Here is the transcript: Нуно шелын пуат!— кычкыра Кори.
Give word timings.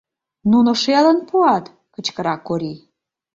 Нуно 0.51 0.71
шелын 0.83 1.19
пуат!— 1.29 1.65
кычкыра 1.93 2.35
Кори. 2.47 2.73